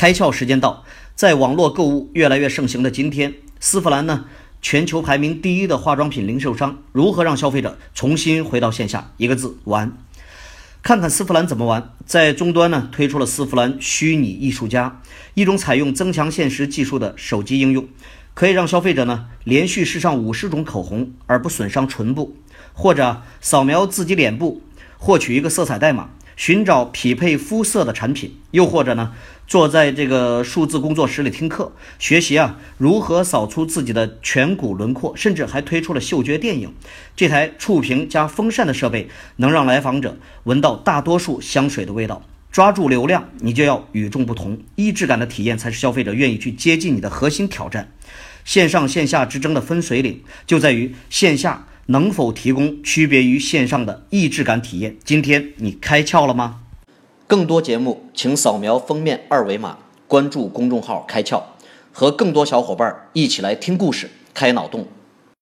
[0.00, 0.82] 开窍时间到，
[1.14, 4.24] 在网络购物越来越盛行的今天，丝芙兰呢，
[4.62, 9.12] 全球排名第一的化妆品零售商，如何让消费者重新回到线下？
[9.18, 9.92] 一个字：玩。
[10.82, 15.02] 看看丝芙兰怎么玩，在终端呢推出了丝芙兰虚拟艺术家，
[15.34, 17.86] 一种采用增强现实技术的手机应用，
[18.32, 22.34] 可以让消费者呢连续试上五十种口红而不损伤唇部，
[22.72, 24.62] 或者扫描自己脸部，
[24.96, 26.08] 获取一个色彩代码。
[26.40, 29.12] 寻找匹配肤色的产品，又或者呢，
[29.46, 36.72] 坐在这个数字工作室里听课学习啊，如何扫出自己的颧骨轮廓，甚至还推出了嗅觉电影。
[37.14, 42.22] 这台触屏加风扇的设备，能让来访者闻到大多数香水的味道。
[42.50, 47.92] 抓住流量，你就要与众不同，异质感的体验才是消费者愿意去接近你的核心挑战。
[48.46, 51.66] 线上线下之争的分水岭，就在于线下。
[51.90, 54.96] 能否提供区别于线上的异质感体验？
[55.04, 56.60] 今天你开窍了吗？
[57.26, 59.76] 更多节目，请扫描封面二维码，
[60.06, 61.42] 关注公众号“开窍”，
[61.90, 64.86] 和更多小伙伴一起来听故事、开脑洞。